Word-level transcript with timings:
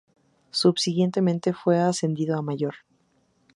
Subsiguientemente 0.49 1.53
fue 1.53 1.77
ascendido 1.77 2.35
a 2.35 2.41
Mayor. 2.41 2.73